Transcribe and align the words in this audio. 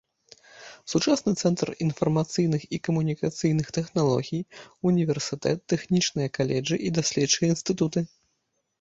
Сучасны 0.93 1.33
цэнтр 1.41 1.67
інфармацыйных 1.87 2.61
і 2.79 2.81
камунікацыйных 2.89 3.67
тэхналогій, 3.79 4.41
універсітэт, 4.95 5.59
тэхнічныя 5.77 6.27
каледжы 6.39 6.75
і 6.89 6.95
даследчыя 7.01 7.47
інстытуты. 7.57 7.99